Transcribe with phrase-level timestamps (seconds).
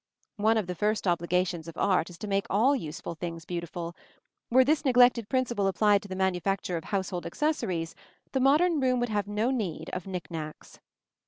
[0.37, 3.95] One of the first obligations of art is to make all useful things beautiful:
[4.49, 7.93] were this neglected principle applied to the manufacture of household accessories,
[8.31, 10.79] the modern room would have no need of knick knacks.